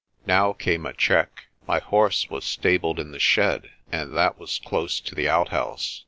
Now 0.25 0.51
came 0.53 0.87
a 0.87 0.93
check. 0.93 1.45
My 1.67 1.77
horse 1.77 2.27
was 2.27 2.43
stabled 2.43 2.99
in 2.99 3.11
the 3.11 3.19
shed, 3.19 3.69
and 3.91 4.17
that 4.17 4.39
was 4.39 4.57
close 4.57 4.99
to 4.99 5.13
the 5.13 5.29
outhouse. 5.29 5.99